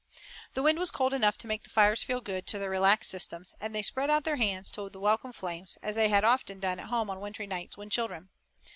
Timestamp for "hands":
4.37-4.71